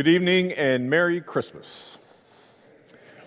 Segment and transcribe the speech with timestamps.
[0.00, 1.98] good evening and Merry Christmas.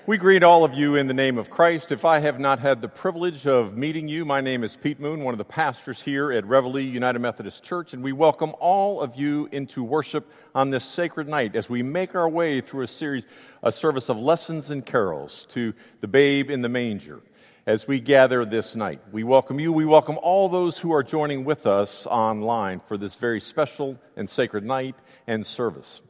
[0.07, 1.91] We greet all of you in the name of Christ.
[1.91, 5.23] If I have not had the privilege of meeting you, my name is Pete Moon,
[5.23, 9.15] one of the pastors here at Reveille United Methodist Church, and we welcome all of
[9.15, 13.25] you into worship on this sacred night as we make our way through a series,
[13.61, 17.21] a service of lessons and carols to the babe in the manger.
[17.67, 19.71] As we gather this night, we welcome you.
[19.71, 24.27] We welcome all those who are joining with us online for this very special and
[24.27, 24.95] sacred night
[25.27, 26.01] and service.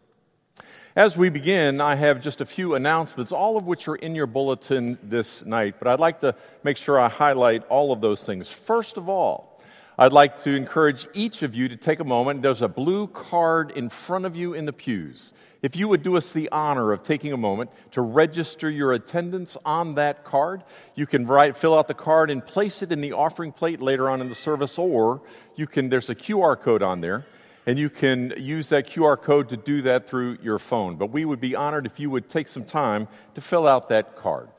[0.96, 4.28] As we begin, I have just a few announcements, all of which are in your
[4.28, 8.48] bulletin this night, but I'd like to make sure I highlight all of those things.
[8.48, 9.60] First of all,
[9.98, 12.44] I'd like to encourage each of you to take a moment.
[12.44, 15.34] There's a blue card in front of you in the pews.
[15.64, 19.58] If you would do us the honor of taking a moment to register your attendance
[19.66, 23.14] on that card, you can write, fill out the card and place it in the
[23.14, 25.24] offering plate later on in the service, or
[25.56, 27.26] you can, there's a QR code on there
[27.66, 30.96] and you can use that QR code to do that through your phone.
[30.96, 34.16] But we would be honored if you would take some time to fill out that
[34.16, 34.50] card.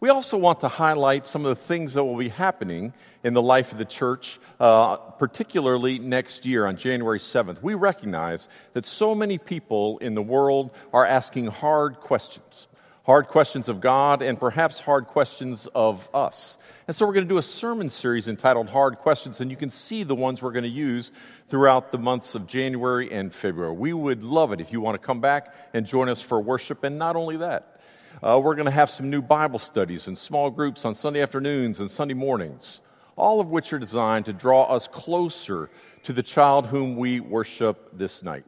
[0.00, 2.92] We also want to highlight some of the things that will be happening
[3.24, 7.60] in the life of the church, uh, particularly next year on January 7th.
[7.62, 12.68] We recognize that so many people in the world are asking hard questions
[13.08, 16.58] hard questions of God and perhaps hard questions of us.
[16.86, 19.70] And so we're going to do a sermon series entitled Hard Questions, and you can
[19.70, 21.10] see the ones we're going to use
[21.48, 23.72] throughout the months of January and February.
[23.72, 26.84] We would love it if you want to come back and join us for worship.
[26.84, 27.80] And not only that,
[28.22, 31.80] uh, we're going to have some new Bible studies and small groups on Sunday afternoons
[31.80, 32.82] and Sunday mornings,
[33.16, 35.70] all of which are designed to draw us closer
[36.02, 38.44] to the child whom we worship this night.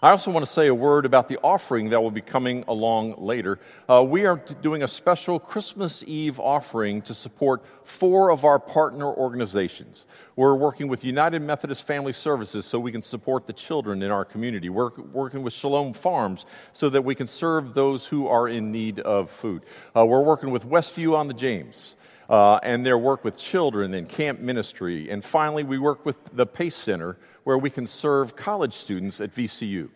[0.00, 3.16] I also want to say a word about the offering that will be coming along
[3.16, 3.58] later.
[3.88, 9.06] Uh, we are doing a special Christmas Eve offering to support four of our partner
[9.06, 10.06] organizations.
[10.36, 14.24] We're working with United Methodist Family Services so we can support the children in our
[14.24, 14.68] community.
[14.68, 19.00] We're working with Shalom Farms so that we can serve those who are in need
[19.00, 19.64] of food.
[19.96, 21.96] Uh, we're working with Westview on the James.
[22.28, 25.10] Uh, and their work with children and camp ministry.
[25.10, 27.16] And finally, we work with the PACE Center,
[27.48, 29.88] where we can serve college students at VCU.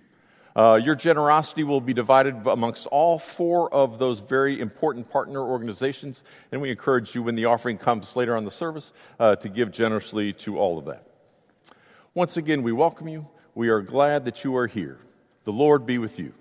[0.56, 6.24] Uh, your generosity will be divided amongst all four of those very important partner organizations,
[6.50, 9.70] and we encourage you when the offering comes later on the service uh, to give
[9.70, 11.06] generously to all of that.
[12.14, 13.28] Once again, we welcome you.
[13.54, 14.98] We are glad that you are here.
[15.44, 16.32] The Lord be with you.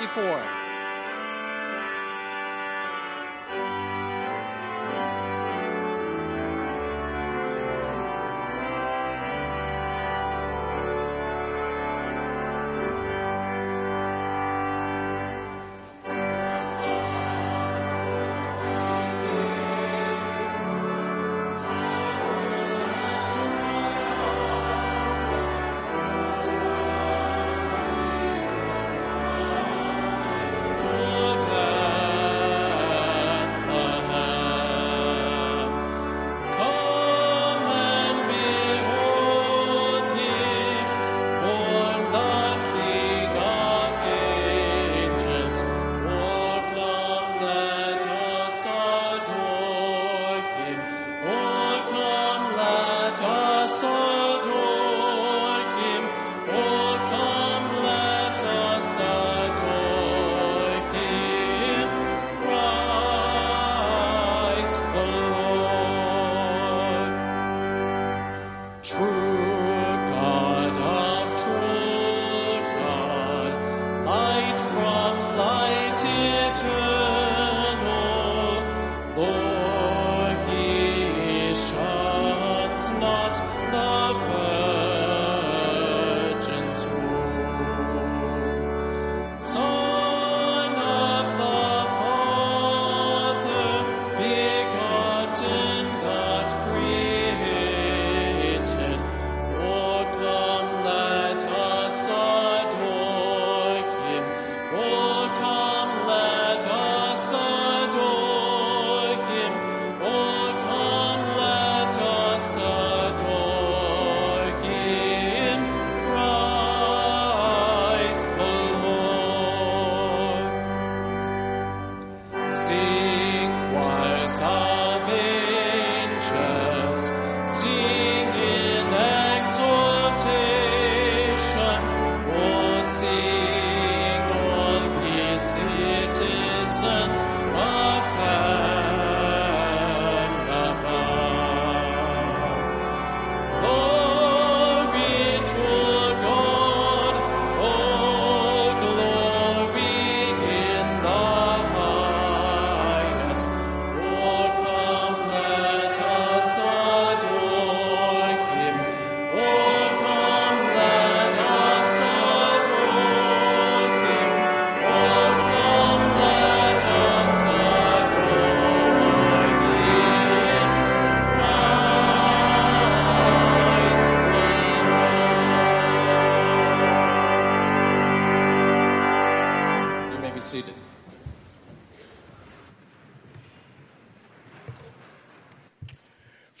[0.00, 0.59] Before.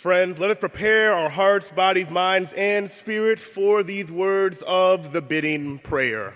[0.00, 5.20] Friends, let us prepare our hearts, bodies, minds, and spirits for these words of the
[5.20, 6.32] bidding prayer.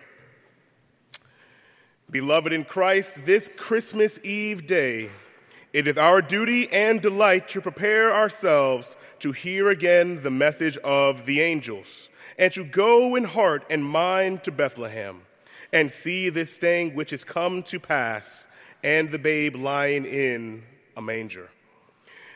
[2.11, 5.09] Beloved in Christ, this Christmas Eve day,
[5.73, 11.25] it is our duty and delight to prepare ourselves to hear again the message of
[11.25, 15.23] the angels and to go in heart and mind to Bethlehem
[15.73, 18.47] and see this thing which has come to pass
[18.83, 20.65] and the babe lying in
[20.99, 21.49] a manger.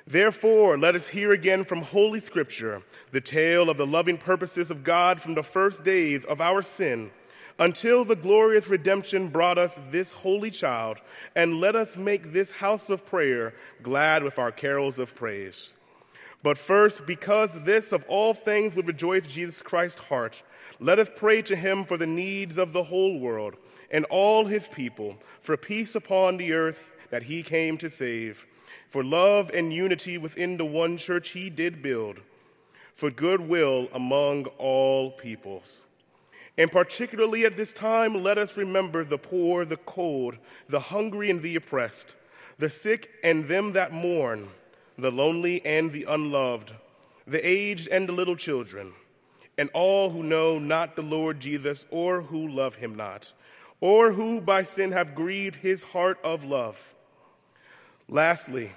[0.08, 4.82] Therefore, let us hear again from Holy Scripture the tale of the loving purposes of
[4.82, 7.10] God from the first days of our sin
[7.58, 10.96] until the glorious redemption brought us this holy child,
[11.36, 13.52] and let us make this house of prayer
[13.82, 15.74] glad with our carols of praise.
[16.42, 20.42] But first, because this of all things would rejoice Jesus Christ's heart,
[20.80, 23.56] let us pray to him for the needs of the whole world
[23.90, 28.46] and all his people, for peace upon the earth that he came to save
[28.88, 32.20] for love and unity within the one church he did build,
[32.94, 35.84] for goodwill among all peoples.
[36.56, 41.40] And particularly at this time, let us remember the poor, the cold, the hungry, and
[41.40, 42.16] the oppressed,
[42.58, 44.48] the sick and them that mourn,
[44.96, 46.72] the lonely and the unloved,
[47.26, 48.92] the aged and the little children,
[49.56, 53.32] and all who know not the Lord Jesus or who love him not,
[53.80, 56.94] or who by sin have grieved his heart of love
[58.08, 58.72] Lastly,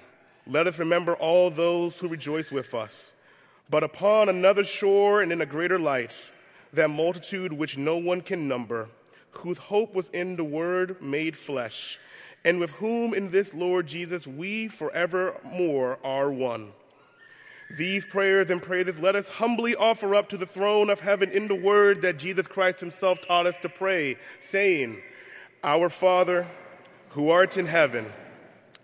[0.46, 3.14] let us remember all those who rejoice with us,
[3.70, 6.30] but upon another shore and in a greater light,
[6.74, 8.88] that multitude which no one can number,
[9.30, 11.98] whose hope was in the Word made flesh,
[12.44, 16.72] and with whom in this Lord Jesus we forevermore are one.
[17.70, 21.48] These prayers and praises let us humbly offer up to the throne of heaven in
[21.48, 25.00] the word that Jesus Christ himself taught us to pray, saying,
[25.64, 26.46] Our Father,
[27.10, 28.12] who art in heaven,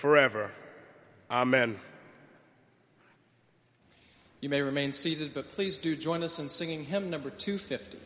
[0.00, 0.50] forever.
[1.30, 1.78] Amen.
[4.40, 7.98] You may remain seated, but please do join us in singing hymn number 250.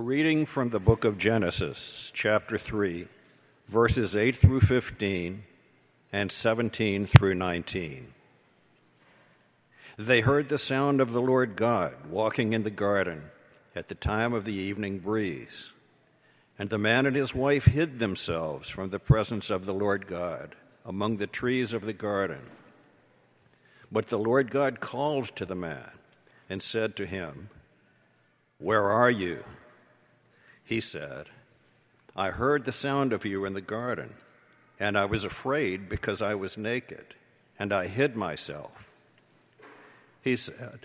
[0.00, 3.08] Reading from the book of Genesis, chapter 3,
[3.66, 5.42] verses 8 through 15
[6.12, 8.14] and 17 through 19.
[9.96, 13.24] They heard the sound of the Lord God walking in the garden
[13.74, 15.72] at the time of the evening breeze.
[16.60, 20.54] And the man and his wife hid themselves from the presence of the Lord God
[20.86, 22.50] among the trees of the garden.
[23.90, 25.90] But the Lord God called to the man
[26.48, 27.50] and said to him,
[28.58, 29.42] Where are you?
[30.68, 31.30] He said,
[32.14, 34.16] I heard the sound of you in the garden,
[34.78, 37.14] and I was afraid because I was naked,
[37.58, 38.92] and I hid myself.
[40.20, 40.80] He said,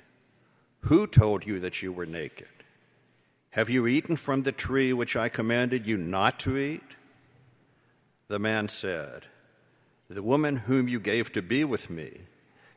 [0.83, 2.47] Who told you that you were naked?
[3.49, 6.95] Have you eaten from the tree which I commanded you not to eat?
[8.29, 9.25] The man said,
[10.07, 12.21] The woman whom you gave to be with me,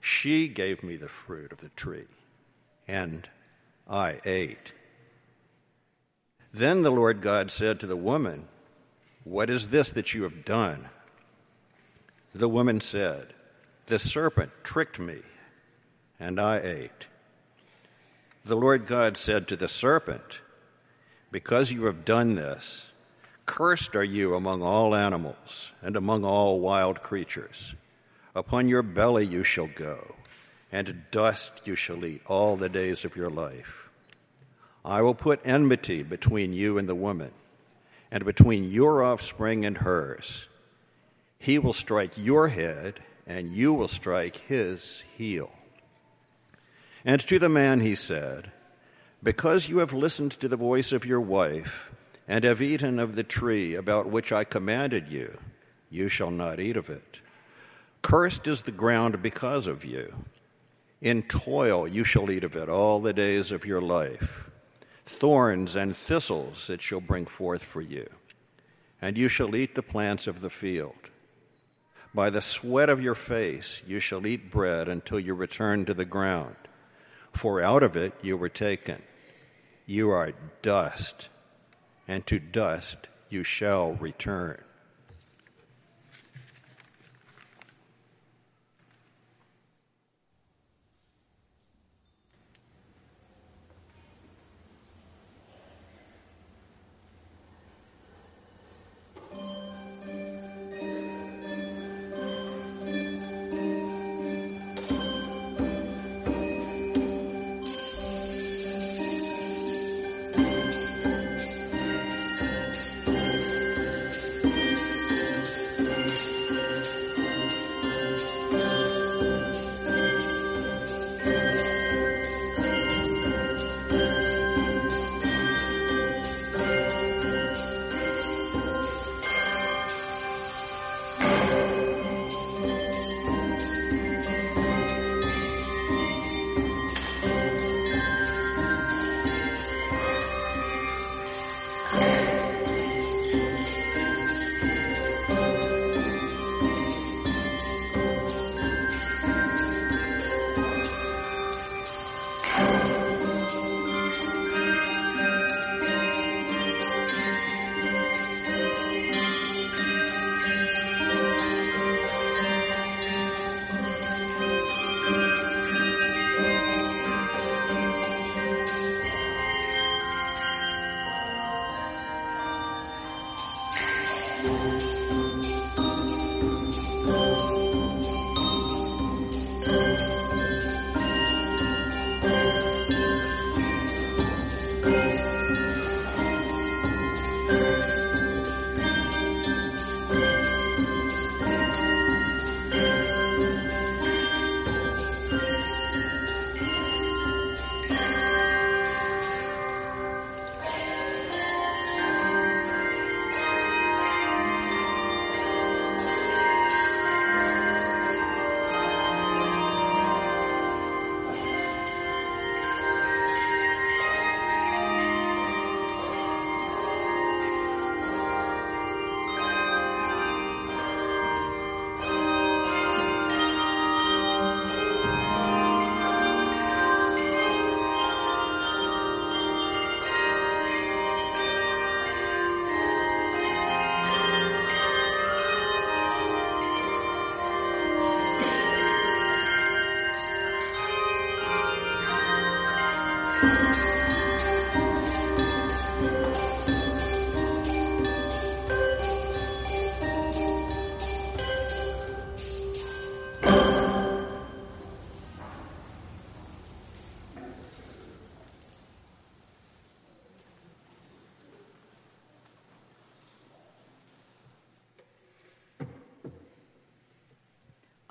[0.00, 2.08] she gave me the fruit of the tree,
[2.88, 3.28] and
[3.88, 4.72] I ate.
[6.56, 8.48] Then the Lord God said to the woman,
[9.24, 10.88] What is this that you have done?
[12.34, 13.34] The woman said,
[13.88, 15.18] The serpent tricked me
[16.18, 17.08] and I ate.
[18.42, 20.40] The Lord God said to the serpent,
[21.30, 22.88] Because you have done this,
[23.44, 27.74] cursed are you among all animals and among all wild creatures.
[28.34, 30.14] Upon your belly you shall go,
[30.72, 33.85] and dust you shall eat all the days of your life.
[34.86, 37.32] I will put enmity between you and the woman,
[38.08, 40.46] and between your offspring and hers.
[41.40, 45.52] He will strike your head, and you will strike his heel.
[47.04, 48.52] And to the man he said,
[49.24, 51.92] Because you have listened to the voice of your wife,
[52.28, 55.36] and have eaten of the tree about which I commanded you,
[55.90, 57.20] you shall not eat of it.
[58.02, 60.14] Cursed is the ground because of you.
[61.00, 64.48] In toil you shall eat of it all the days of your life.
[65.06, 68.08] Thorns and thistles it shall bring forth for you,
[69.00, 71.10] and you shall eat the plants of the field.
[72.12, 76.04] By the sweat of your face you shall eat bread until you return to the
[76.04, 76.56] ground
[77.36, 79.02] for out of it you were taken.
[79.84, 80.32] You are
[80.62, 81.28] dust,
[82.08, 84.62] and to dust you shall return.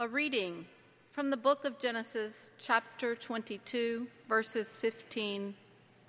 [0.05, 0.67] A reading
[1.13, 5.55] from the book of Genesis, chapter 22, verses 15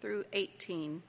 [0.02, 1.02] through 18.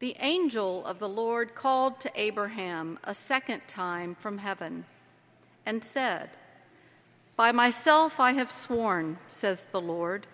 [0.00, 4.84] The angel of the Lord called to Abraham a second time from heaven
[5.64, 6.30] and said,
[7.36, 10.26] By myself I have sworn, says the Lord,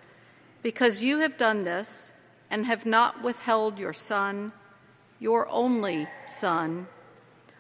[0.63, 2.15] because you have done this
[2.49, 4.53] and have not withheld your son,
[5.19, 6.87] your only son,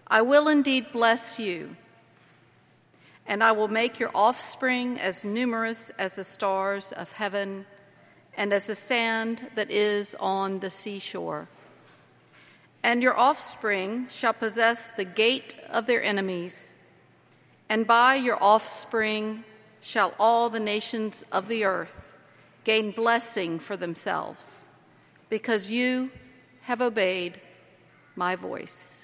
[0.06, 1.76] I will indeed bless you
[3.26, 7.66] and I will make your offspring as numerous as the stars of heaven
[8.36, 11.48] and as the sand that is on the seashore.
[12.82, 16.76] And your offspring shall possess the gate of their enemies,
[17.68, 19.44] and by your offspring
[19.80, 22.16] shall all the nations of the earth
[22.64, 24.64] gain blessing for themselves,
[25.28, 26.10] because you
[26.62, 27.40] have obeyed
[28.16, 28.99] my voice.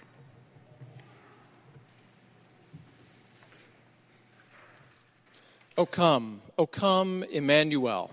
[5.78, 8.10] O come, O come, Emmanuel.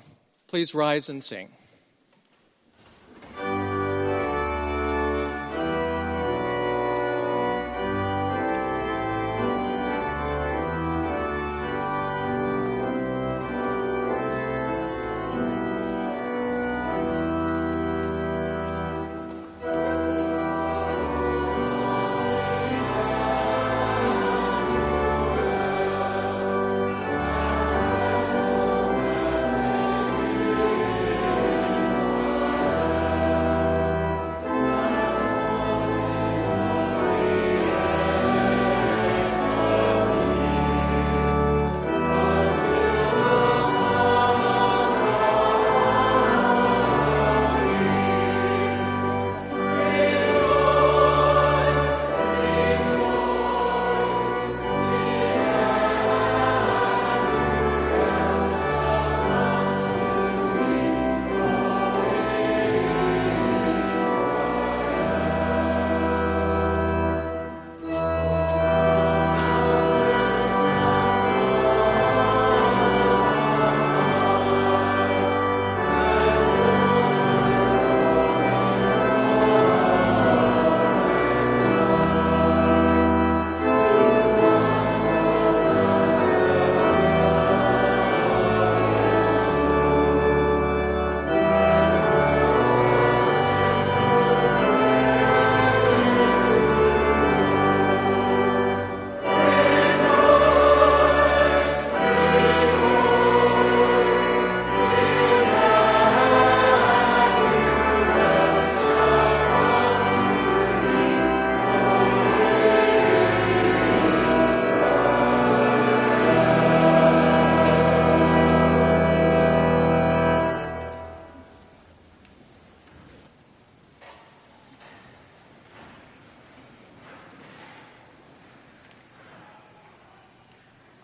[0.47, 1.49] Please rise and sing.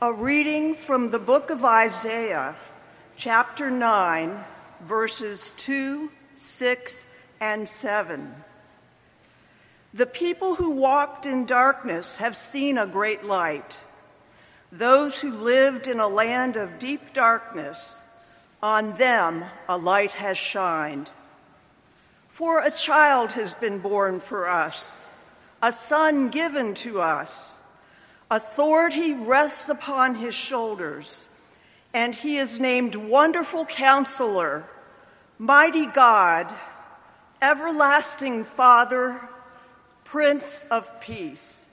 [0.09, 2.55] A reading from the book of Isaiah,
[3.15, 4.43] chapter 9,
[4.81, 7.05] verses 2, 6,
[7.39, 8.33] and 7.
[9.93, 13.85] The people who walked in darkness have seen a great light.
[14.71, 18.01] Those who lived in a land of deep darkness,
[18.63, 21.11] on them a light has shined.
[22.29, 25.05] For a child has been born for us,
[25.61, 27.58] a son given to us.
[28.31, 31.27] Authority rests upon his shoulders,
[31.95, 34.69] and he is named Wonderful Counselor,
[35.39, 36.53] Mighty God,
[37.41, 39.19] Everlasting Father,
[40.03, 41.65] Prince of Peace.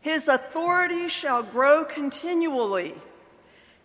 [0.00, 2.94] His authority shall grow continually,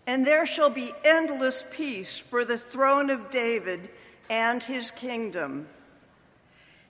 [0.06, 3.90] and there shall be endless peace for the throne of David
[4.30, 5.66] and his kingdom.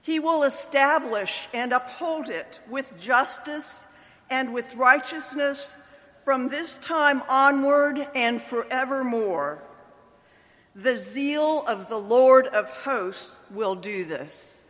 [0.03, 3.87] He will establish and uphold it with justice
[4.31, 5.79] and with righteousness
[6.25, 9.63] from this time onward and forevermore.
[10.75, 14.66] The zeal of the Lord of hosts will do this.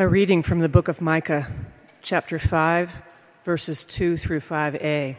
[0.00, 1.52] A reading from the book of Micah,
[2.02, 2.92] chapter 5,
[3.44, 5.16] verses 2 through 5a.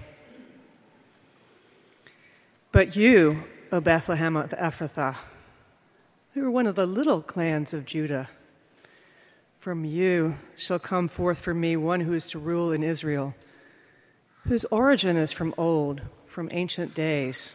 [2.71, 5.17] But you, O Bethlehem of Ephrathah,
[6.33, 8.29] who are one of the little clans of Judah,
[9.59, 13.35] from you shall come forth for me one who is to rule in Israel,
[14.45, 17.53] whose origin is from old, from ancient days.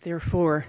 [0.00, 0.66] Therefore,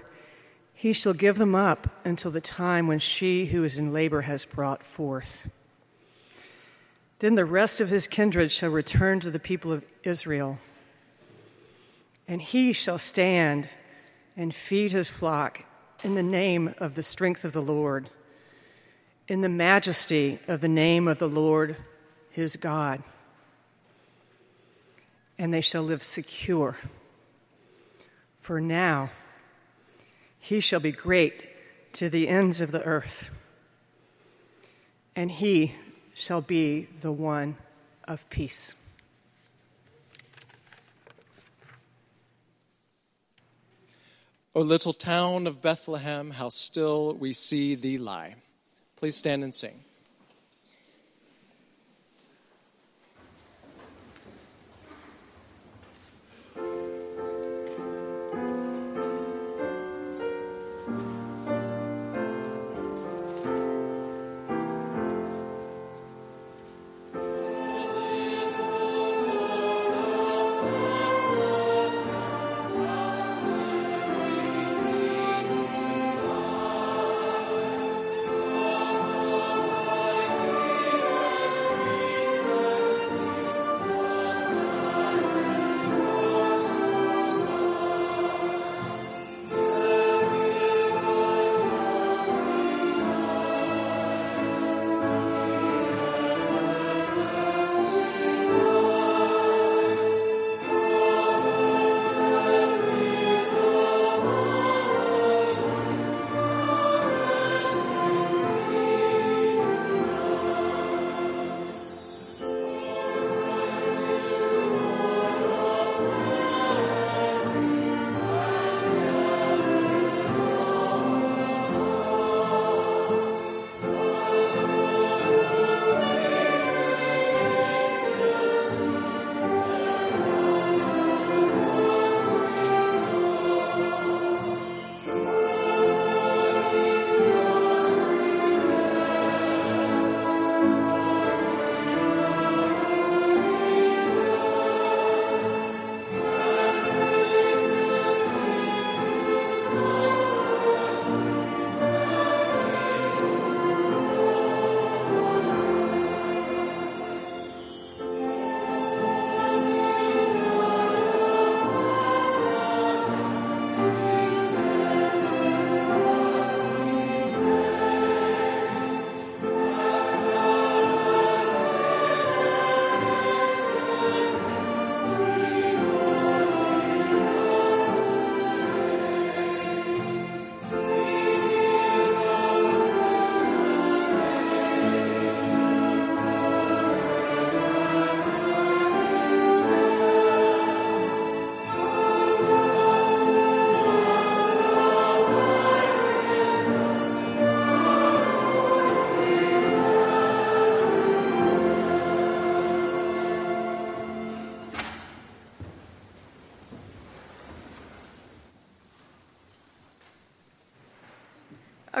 [0.82, 4.44] he shall give them up until the time when she who is in labor has
[4.44, 5.48] brought forth.
[7.20, 10.58] Then the rest of his kindred shall return to the people of Israel,
[12.26, 13.68] and he shall stand
[14.36, 15.62] and feed his flock
[16.02, 18.10] in the name of the strength of the Lord,
[19.28, 21.76] in the majesty of the name of the Lord
[22.32, 23.04] his God.
[25.38, 26.76] And they shall live secure.
[28.40, 29.10] For now,
[30.42, 31.48] he shall be great
[31.92, 33.30] to the ends of the earth,
[35.14, 35.76] and he
[36.14, 37.56] shall be the one
[38.08, 38.74] of peace.
[44.52, 48.34] O little town of Bethlehem, how still we see thee lie.
[48.96, 49.84] Please stand and sing.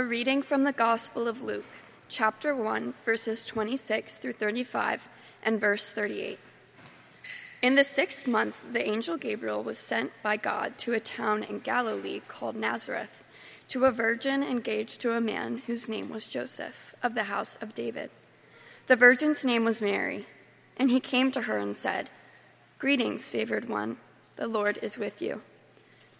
[0.02, 1.76] A reading from the Gospel of Luke,
[2.08, 5.08] chapter 1, verses 26 through 35,
[5.44, 6.40] and verse 38.
[7.62, 11.60] In the sixth month, the angel Gabriel was sent by God to a town in
[11.60, 13.22] Galilee called Nazareth
[13.68, 17.72] to a virgin engaged to a man whose name was Joseph, of the house of
[17.72, 18.10] David.
[18.88, 20.26] The virgin's name was Mary,
[20.76, 22.10] and he came to her and said,
[22.80, 23.98] Greetings, favored one,
[24.34, 25.42] the Lord is with you.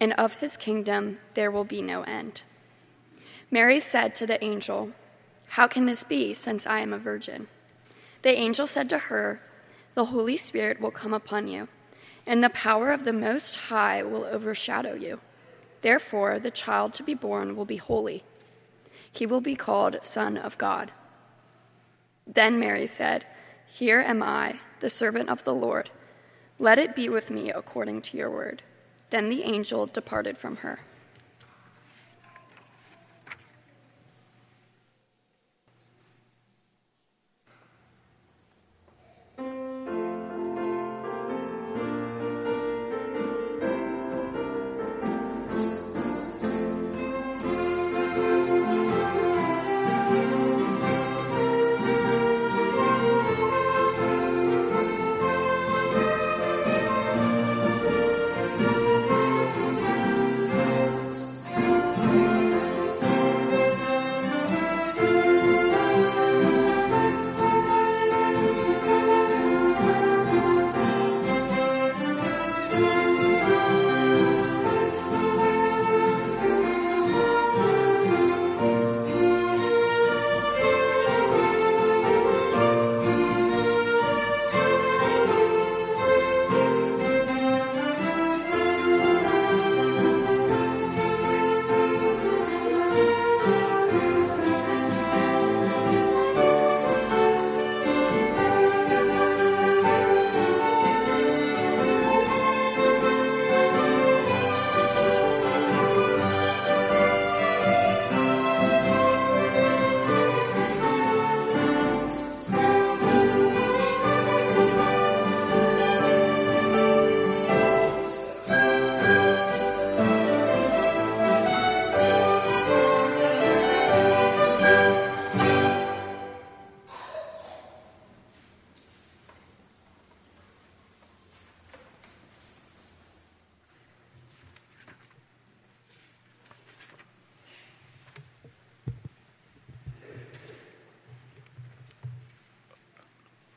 [0.00, 2.42] and of his kingdom there will be no end.
[3.50, 4.90] Mary said to the angel,
[5.48, 7.46] How can this be, since I am a virgin?
[8.22, 9.40] The angel said to her,
[9.94, 11.68] The Holy Spirit will come upon you,
[12.26, 15.20] and the power of the Most High will overshadow you.
[15.82, 18.24] Therefore, the child to be born will be holy.
[19.12, 20.90] He will be called Son of God.
[22.26, 23.26] Then Mary said,
[23.68, 25.90] Here am I, the servant of the Lord.
[26.58, 28.62] Let it be with me according to your word.
[29.10, 30.80] Then the angel departed from her.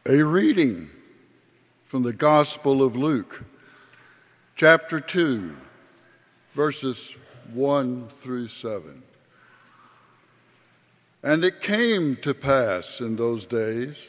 [0.10, 0.89] A reading
[1.82, 3.43] from the Gospel of Luke,
[4.55, 5.53] chapter 2,
[6.53, 7.18] verses
[7.51, 9.03] 1 through 7.
[11.24, 14.08] And it came to pass in those days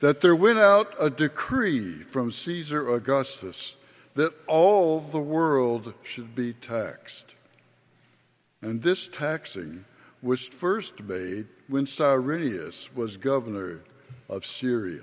[0.00, 3.76] that there went out a decree from Caesar Augustus
[4.16, 7.34] that all the world should be taxed.
[8.60, 9.86] And this taxing
[10.20, 13.80] was first made when Cyrenius was governor
[14.28, 15.00] of Syria.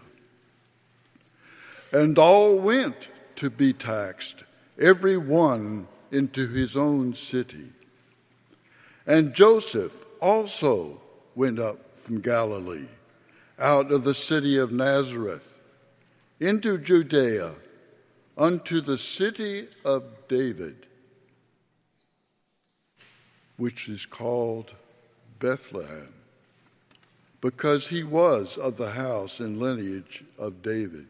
[1.92, 4.44] And all went to be taxed,
[4.80, 7.72] every one into his own city.
[9.06, 11.02] And Joseph also
[11.36, 12.88] went up from Galilee,
[13.60, 15.62] out of the city of Nazareth,
[16.40, 17.54] into Judea,
[18.38, 20.88] unto the city of David,
[23.58, 24.74] which is called
[25.40, 26.14] Bethlehem,
[27.42, 31.08] because he was of the house and lineage of David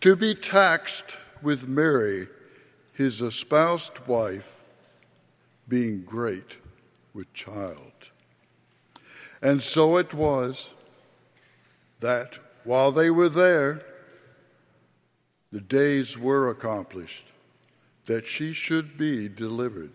[0.00, 2.28] to be taxed with Mary,
[2.92, 4.60] his espoused wife,
[5.68, 6.58] being great
[7.14, 8.10] with child.
[9.42, 10.74] And so it was
[12.00, 13.82] that while they were there,
[15.52, 17.26] the days were accomplished
[18.06, 19.92] that she should be delivered.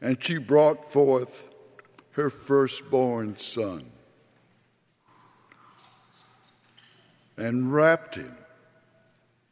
[0.00, 1.48] And she brought forth
[2.12, 3.90] her firstborn son
[7.36, 8.36] and wrapped him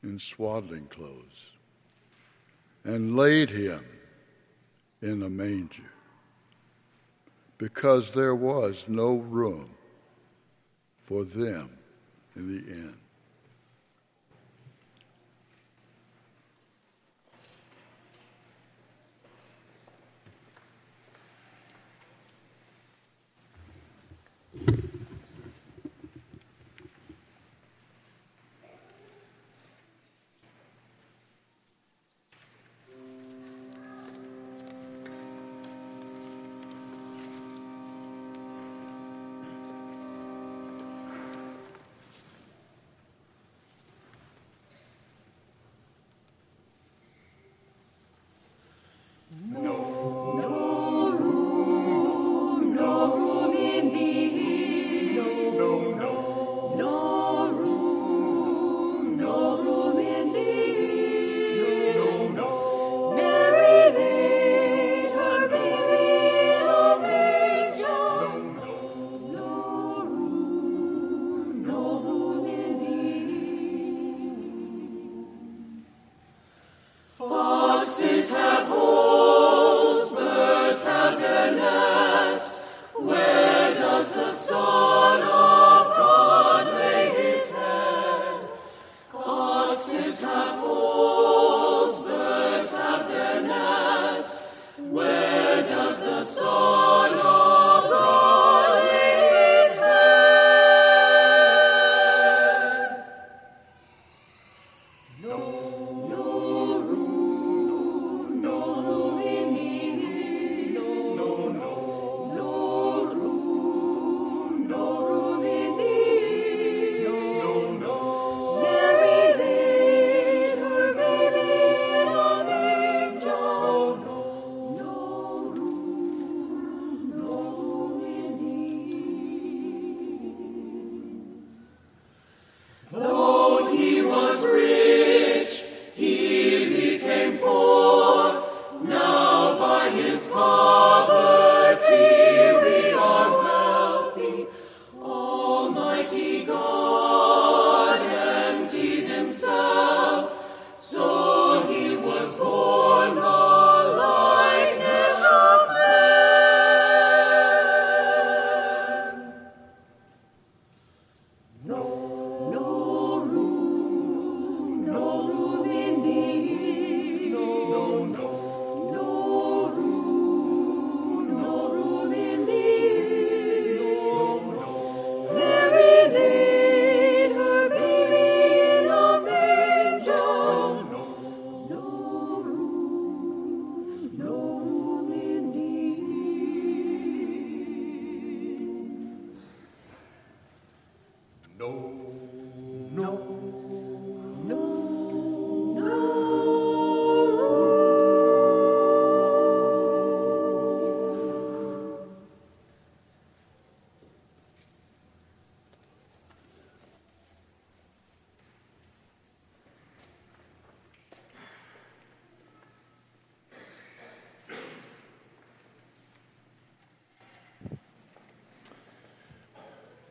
[0.03, 1.51] in swaddling clothes
[2.85, 3.85] and laid him
[5.01, 5.91] in a manger
[7.59, 9.71] because there was no room
[10.97, 11.71] for them
[12.37, 13.02] in the inn.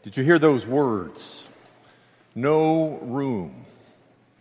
[0.03, 1.45] Did you hear those words?
[2.33, 3.65] No room.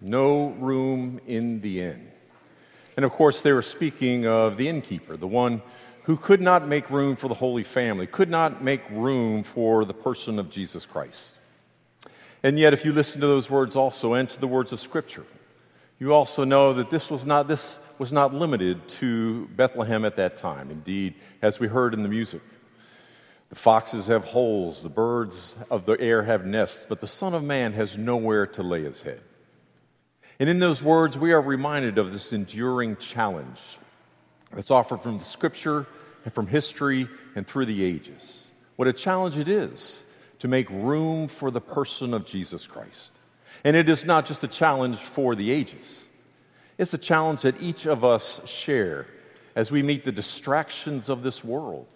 [0.01, 2.11] No room in the inn.
[2.97, 5.61] And of course, they were speaking of the innkeeper, the one
[6.05, 9.93] who could not make room for the Holy Family, could not make room for the
[9.93, 11.35] person of Jesus Christ.
[12.43, 15.27] And yet, if you listen to those words also and to the words of Scripture,
[15.99, 20.39] you also know that this was not, this was not limited to Bethlehem at that
[20.39, 20.71] time.
[20.71, 22.41] Indeed, as we heard in the music,
[23.51, 27.43] the foxes have holes, the birds of the air have nests, but the Son of
[27.43, 29.21] Man has nowhere to lay his head.
[30.39, 33.61] And in those words, we are reminded of this enduring challenge
[34.53, 35.87] that's offered from the scripture
[36.25, 38.47] and from history and through the ages.
[38.77, 40.03] What a challenge it is
[40.39, 43.13] to make room for the person of Jesus Christ.
[43.65, 46.05] And it is not just a challenge for the ages,
[46.79, 49.07] it's a challenge that each of us share
[49.55, 51.87] as we meet the distractions of this world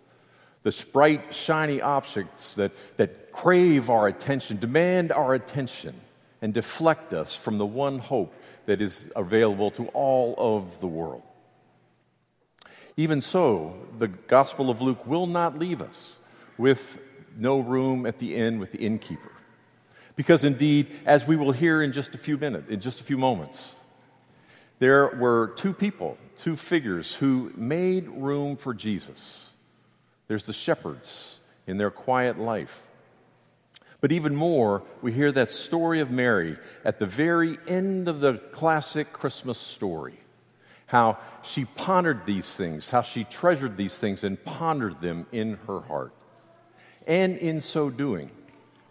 [0.65, 5.95] the bright, shiny objects that, that crave our attention, demand our attention,
[6.43, 8.35] and deflect us from the one hope
[8.67, 11.23] that is available to all of the world.
[12.97, 16.19] Even so, the Gospel of Luke will not leave us
[16.57, 16.99] with
[17.37, 19.33] no room at the inn with the innkeeper.
[20.17, 23.19] Because indeed, as we will hear in just a few minutes, in just a few
[23.19, 23.75] moments,
[24.79, 29.51] there were two people, two figures who made room for Jesus
[30.29, 32.89] there's the shepherds in their quiet life.
[34.01, 38.35] But even more, we hear that story of Mary at the very end of the
[38.35, 40.19] classic Christmas story.
[40.87, 45.81] How she pondered these things, how she treasured these things and pondered them in her
[45.81, 46.13] heart.
[47.07, 48.31] And in so doing,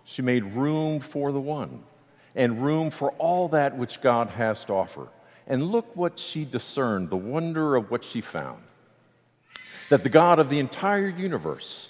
[0.04, 1.84] she made room for the one
[2.36, 5.08] and room for all that which God has to offer.
[5.46, 8.64] And look what she discerned, the wonder of what she found
[9.90, 11.90] that the God of the entire universe,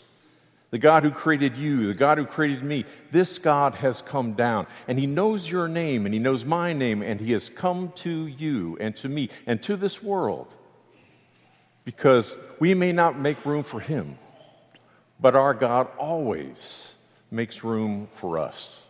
[0.72, 4.68] the God who created you, the God who created me, this God has come down.
[4.88, 8.28] And He knows your name, and He knows my name, and He has come to
[8.28, 10.56] you and to me and to this world
[11.86, 14.18] because we may not make room for Him,
[15.20, 16.94] but our God always
[17.30, 18.84] makes room for us.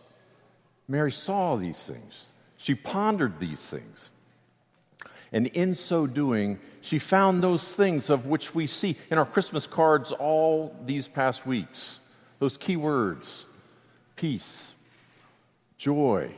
[0.86, 4.10] Mary saw these things, she pondered these things.
[5.34, 9.66] And in so doing, she found those things of which we see in our Christmas
[9.66, 11.98] cards all these past weeks
[12.38, 13.44] those key words
[14.14, 14.72] peace,
[15.76, 16.30] joy,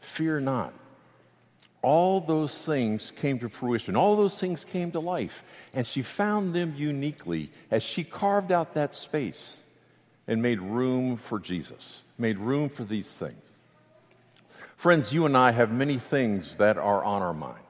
[0.00, 0.74] fear not.
[1.82, 3.94] All those things came to fruition.
[3.94, 5.44] All those things came to life.
[5.72, 9.60] And she found them uniquely as she carved out that space
[10.26, 13.36] and made room for Jesus, made room for these things.
[14.76, 17.65] Friends, you and I have many things that are on our mind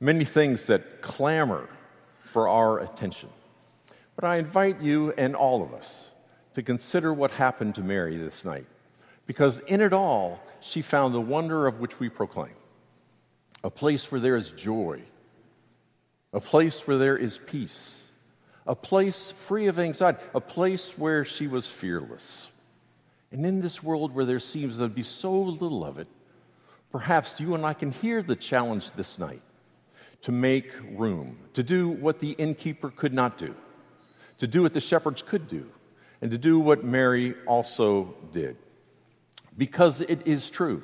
[0.00, 1.68] many things that clamor
[2.18, 3.28] for our attention.
[4.14, 6.10] But I invite you and all of us
[6.54, 8.66] to consider what happened to Mary this night,
[9.26, 12.54] because in it all, she found the wonder of which we proclaim
[13.64, 15.00] a place where there is joy,
[16.32, 18.02] a place where there is peace,
[18.66, 22.46] a place free of anxiety, a place where she was fearless.
[23.32, 26.06] And in this world where there seems to be so little of it,
[26.92, 29.42] perhaps you and I can hear the challenge this night
[30.26, 33.54] to make room, to do what the innkeeper could not do,
[34.38, 35.64] to do what the shepherds could do,
[36.20, 38.56] and to do what Mary also did.
[39.56, 40.82] Because it is true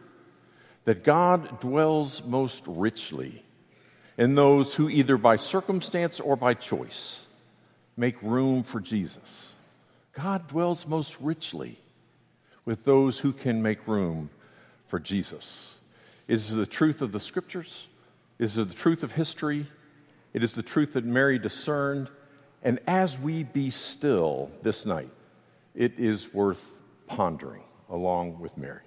[0.85, 3.43] that God dwells most richly
[4.17, 7.27] in those who, either by circumstance or by choice,
[7.97, 9.51] make room for Jesus.
[10.13, 11.81] God dwells most richly
[12.65, 14.31] with those who can make room
[14.87, 15.75] for Jesus.
[16.29, 17.89] It is the truth of the scriptures
[18.43, 19.67] is the truth of history.
[20.33, 22.11] It is the truth that Mary discerned.
[22.63, 25.11] And as we be still this night,
[25.75, 26.65] it is worth
[27.07, 28.83] pondering along with Mary.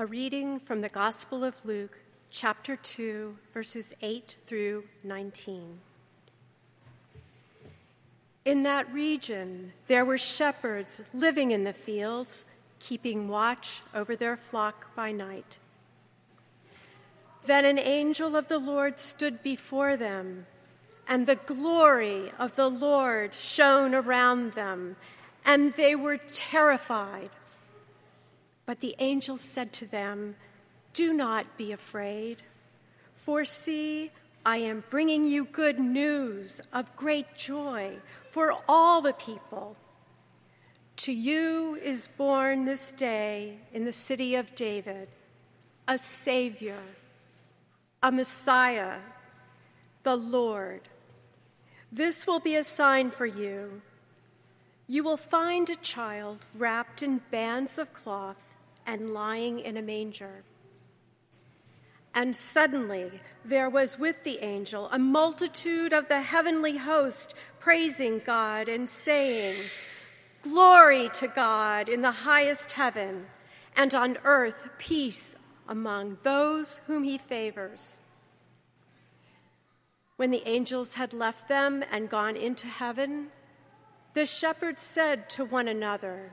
[0.00, 1.98] A reading from the Gospel of Luke,
[2.30, 5.80] chapter 2, verses 8 through 19.
[8.44, 12.44] In that region, there were shepherds living in the fields,
[12.78, 15.58] keeping watch over their flock by night.
[17.46, 20.46] Then an angel of the Lord stood before them,
[21.08, 24.94] and the glory of the Lord shone around them,
[25.44, 27.30] and they were terrified.
[28.68, 30.36] But the angel said to them,
[30.92, 32.42] Do not be afraid,
[33.14, 34.10] for see,
[34.44, 37.96] I am bringing you good news of great joy
[38.30, 39.74] for all the people.
[40.96, 45.08] To you is born this day in the city of David
[45.88, 46.82] a Savior,
[48.02, 48.98] a Messiah,
[50.02, 50.82] the Lord.
[51.90, 53.80] This will be a sign for you.
[54.86, 58.56] You will find a child wrapped in bands of cloth
[58.88, 60.42] and lying in a manger.
[62.14, 68.66] And suddenly there was with the angel a multitude of the heavenly host praising God
[68.66, 69.56] and saying,
[70.40, 73.26] Glory to God in the highest heaven,
[73.76, 75.36] and on earth peace
[75.68, 78.00] among those whom he favors.
[80.16, 83.28] When the angels had left them and gone into heaven,
[84.14, 86.32] the shepherds said to one another,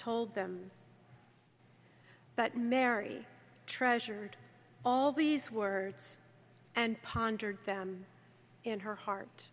[0.00, 0.70] told them.
[2.34, 3.26] But Mary
[3.66, 4.36] treasured
[4.82, 6.16] all these words
[6.74, 8.06] and pondered them
[8.64, 9.50] in her heart.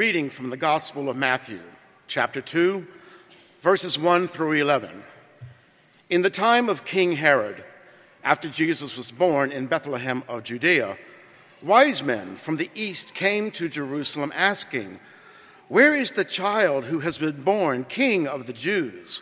[0.00, 1.60] Reading from the Gospel of Matthew,
[2.06, 2.86] chapter 2,
[3.60, 5.02] verses 1 through 11.
[6.08, 7.62] In the time of King Herod,
[8.24, 10.96] after Jesus was born in Bethlehem of Judea,
[11.62, 15.00] wise men from the east came to Jerusalem asking,
[15.68, 19.20] Where is the child who has been born king of the Jews?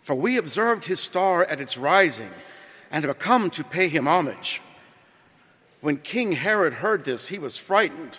[0.00, 2.32] For we observed his star at its rising
[2.90, 4.60] and have come to pay him homage.
[5.80, 8.18] When King Herod heard this, he was frightened,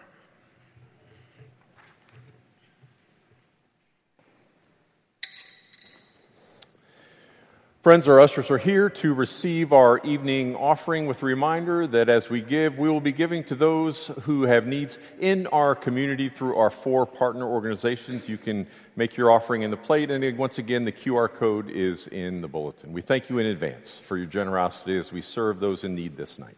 [7.81, 12.29] Friends, our ushers are here to receive our evening offering with a reminder that as
[12.29, 16.55] we give, we will be giving to those who have needs in our community through
[16.57, 18.29] our four partner organizations.
[18.29, 22.05] You can make your offering in the plate, and once again, the QR code is
[22.05, 22.93] in the bulletin.
[22.93, 26.37] We thank you in advance for your generosity as we serve those in need this
[26.37, 26.57] night.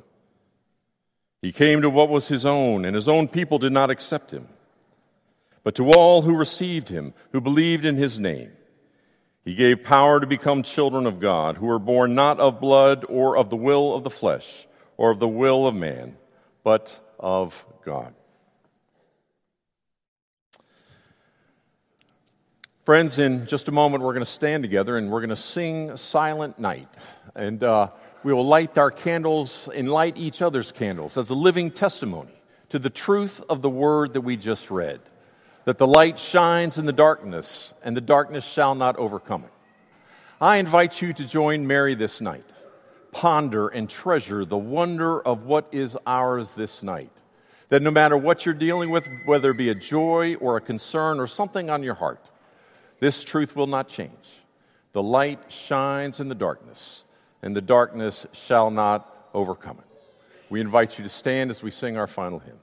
[1.41, 4.47] He came to what was his own, and his own people did not accept him.
[5.63, 8.51] But to all who received him, who believed in his name,
[9.43, 13.37] he gave power to become children of God, who were born not of blood or
[13.37, 14.67] of the will of the flesh
[14.97, 16.15] or of the will of man,
[16.63, 18.13] but of God.
[22.85, 25.95] Friends, in just a moment, we're going to stand together and we're going to sing
[25.97, 26.89] Silent Night.
[27.35, 27.89] And uh,
[28.23, 32.33] we will light our candles and light each other's candles as a living testimony
[32.69, 35.01] to the truth of the word that we just read
[35.65, 39.51] that the light shines in the darkness, and the darkness shall not overcome it.
[40.39, 42.45] I invite you to join Mary this night.
[43.11, 47.11] Ponder and treasure the wonder of what is ours this night.
[47.69, 51.19] That no matter what you're dealing with, whether it be a joy or a concern
[51.19, 52.31] or something on your heart,
[52.99, 54.11] this truth will not change.
[54.93, 57.03] The light shines in the darkness,
[57.41, 60.03] and the darkness shall not overcome it.
[60.49, 62.59] We invite you to stand as we sing our final hymn.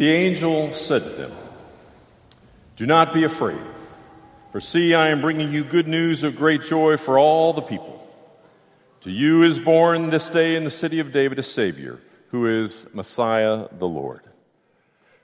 [0.00, 1.32] The angel said to them,
[2.76, 3.60] Do not be afraid,
[4.50, 8.08] for see, I am bringing you good news of great joy for all the people.
[9.02, 12.86] To you is born this day in the city of David a Savior, who is
[12.94, 14.22] Messiah the Lord.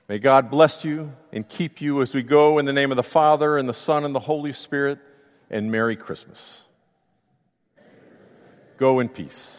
[0.07, 3.03] May God bless you and keep you as we go in the name of the
[3.03, 4.99] Father, and the Son, and the Holy Spirit,
[5.49, 6.61] and Merry Christmas.
[8.77, 9.57] Go in peace.